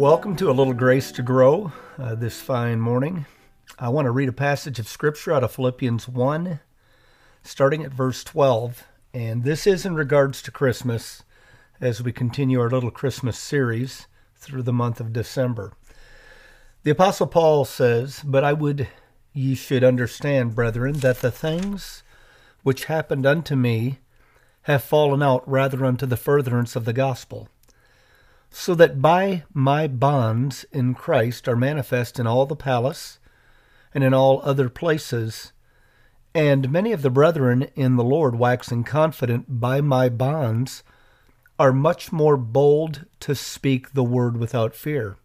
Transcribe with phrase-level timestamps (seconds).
[0.00, 3.26] Welcome to A Little Grace to Grow uh, this fine morning.
[3.78, 6.58] I want to read a passage of Scripture out of Philippians 1,
[7.42, 8.82] starting at verse 12.
[9.12, 11.22] And this is in regards to Christmas
[11.82, 15.74] as we continue our little Christmas series through the month of December.
[16.82, 18.88] The Apostle Paul says, But I would
[19.34, 22.02] ye should understand, brethren, that the things
[22.62, 23.98] which happened unto me
[24.62, 27.50] have fallen out rather unto the furtherance of the gospel
[28.50, 33.18] so that by my bonds in Christ are manifest in all the palace
[33.94, 35.52] and in all other places.
[36.34, 40.82] And many of the brethren in the Lord, waxing confident by my bonds,
[41.58, 45.16] are much more bold to speak the word without fear.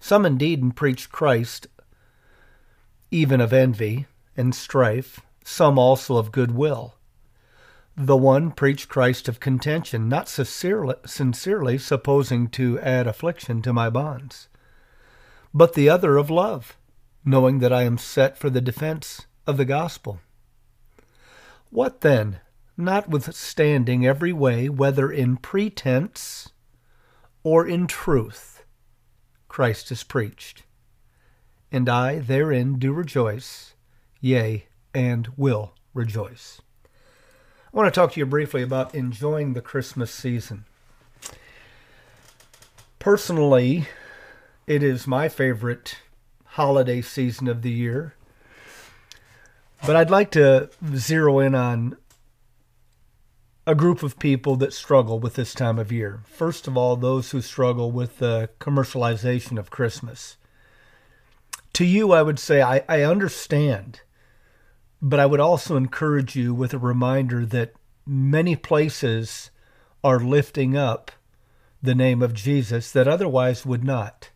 [0.00, 1.66] Some indeed preach Christ,
[3.10, 6.96] even of envy and strife, some also of good will.
[7.96, 13.90] The one preached Christ of contention, not sincerely, sincerely supposing to add affliction to my
[13.90, 14.48] bonds,
[15.52, 16.78] but the other of love,
[17.22, 20.20] knowing that I am set for the defense of the gospel.
[21.68, 22.40] What then,
[22.78, 26.48] notwithstanding every way, whether in pretense
[27.42, 28.64] or in truth,
[29.48, 30.62] Christ is preached,
[31.70, 33.74] and I therein do rejoice,
[34.18, 36.62] yea, and will rejoice.
[37.72, 40.66] I want to talk to you briefly about enjoying the Christmas season.
[42.98, 43.88] Personally,
[44.66, 45.96] it is my favorite
[46.44, 48.14] holiday season of the year.
[49.86, 51.96] But I'd like to zero in on
[53.66, 56.20] a group of people that struggle with this time of year.
[56.26, 60.36] First of all, those who struggle with the commercialization of Christmas.
[61.72, 64.02] To you, I would say, I, I understand
[65.02, 67.74] but I would also encourage you with a reminder that
[68.06, 69.50] many places
[70.04, 71.10] are lifting up
[71.82, 74.30] the name of Jesus that otherwise would not.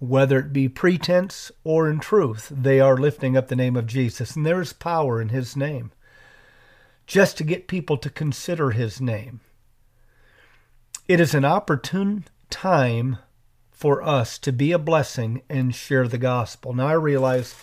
[0.00, 4.34] Whether it be pretense or in truth, they are lifting up the name of Jesus,
[4.34, 5.92] and there is power in his name
[7.06, 9.40] just to get people to consider his name.
[11.06, 13.18] It is an opportune time
[13.70, 16.72] for us to be a blessing and share the gospel.
[16.72, 17.54] Now, I realize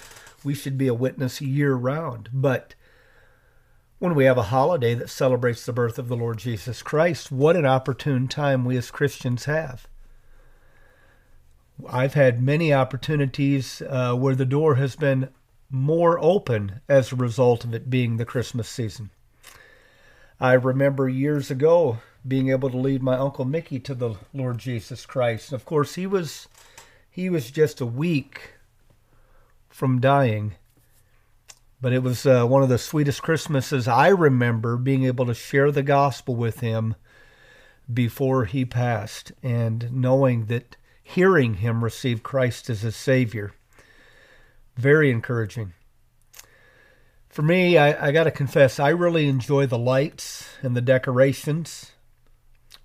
[0.43, 2.29] we should be a witness year round.
[2.33, 2.75] But
[3.99, 7.55] when we have a holiday that celebrates the birth of the Lord Jesus Christ, what
[7.55, 9.87] an opportune time we as Christians have.
[11.87, 15.29] I've had many opportunities uh, where the door has been
[15.69, 19.09] more open as a result of it being the Christmas season.
[20.39, 25.05] I remember years ago being able to lead my uncle Mickey to the Lord Jesus
[25.05, 25.51] Christ.
[25.51, 26.47] And of course, he was
[27.09, 28.53] he was just a week
[29.71, 30.55] from dying.
[31.81, 35.71] But it was uh, one of the sweetest Christmases I remember being able to share
[35.71, 36.95] the gospel with him
[37.91, 43.53] before he passed and knowing that hearing him receive Christ as his Savior.
[44.77, 45.73] Very encouraging.
[47.29, 51.91] For me, I, I got to confess, I really enjoy the lights and the decorations.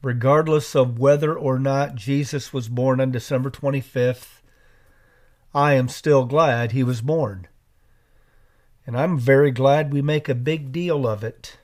[0.03, 4.41] Regardless of whether or not Jesus was born on December 25th,
[5.57, 7.49] I am still glad he was born.
[8.87, 11.57] And I'm very glad we make a big deal of it.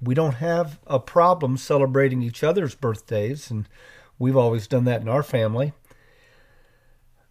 [0.00, 3.68] We don't have a problem celebrating each other's birthdays, and
[4.20, 5.72] we've always done that in our family.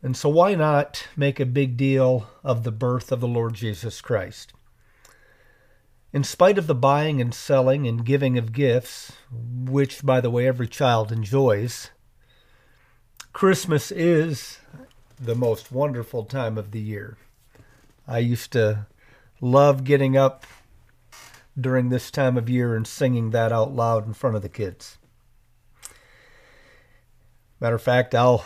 [0.03, 4.01] And so, why not make a big deal of the birth of the Lord Jesus
[4.01, 4.51] Christ?
[6.11, 10.45] In spite of the buying and selling and giving of gifts, which, by the way,
[10.45, 11.91] every child enjoys,
[13.31, 14.57] Christmas is
[15.19, 17.17] the most wonderful time of the year.
[18.07, 18.87] I used to
[19.41, 20.45] love getting up
[21.59, 24.97] during this time of year and singing that out loud in front of the kids.
[27.59, 28.45] Matter of fact, I'll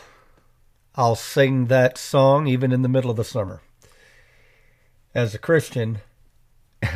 [0.95, 3.61] I'll sing that song even in the middle of the summer.
[5.15, 5.99] As a Christian,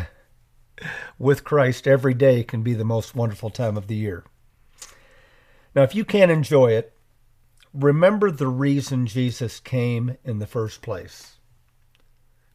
[1.19, 4.23] with Christ every day can be the most wonderful time of the year.
[5.75, 6.96] Now, if you can't enjoy it,
[7.77, 11.37] remember the reason Jesus came in the first place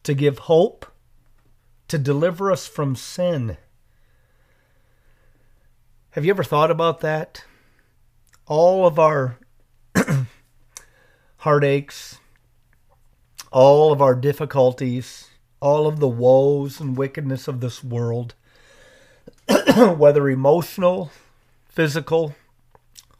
[0.03, 0.85] to give hope,
[1.87, 3.57] to deliver us from sin.
[6.11, 7.45] Have you ever thought about that?
[8.47, 9.39] All of our
[11.39, 12.19] heartaches,
[13.53, 15.29] all of our difficulties,
[15.61, 18.35] all of the woes and wickedness of this world,
[19.77, 21.13] whether emotional,
[21.69, 22.35] physical,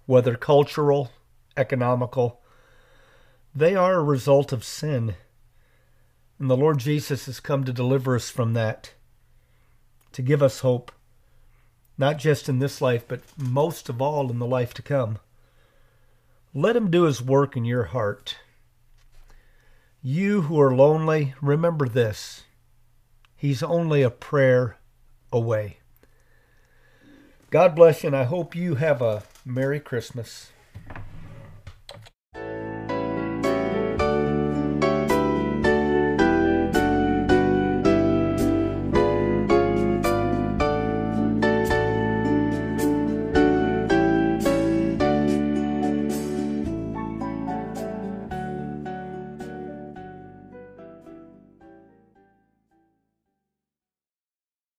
[0.07, 1.13] whether cultural,
[1.57, 2.41] economical.
[3.55, 5.15] They are a result of sin.
[6.39, 8.93] And the Lord Jesus has come to deliver us from that,
[10.13, 10.91] to give us hope,
[11.97, 15.19] not just in this life, but most of all in the life to come.
[16.55, 18.39] Let Him do His work in your heart.
[20.03, 22.43] You who are lonely, remember this
[23.37, 24.79] He's only a prayer
[25.33, 25.79] away.
[27.51, 30.51] God bless you, and I hope you have a Merry Christmas.